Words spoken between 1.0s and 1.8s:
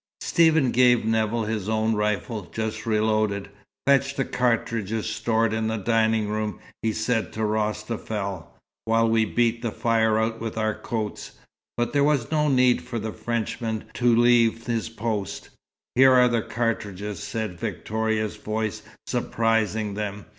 Nevill his